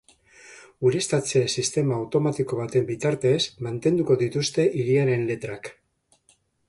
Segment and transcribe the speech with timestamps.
[0.91, 3.35] Ureztatze sistema automatiko baten bitartez
[3.67, 5.71] mantenduko dituzte hiriaren letrak.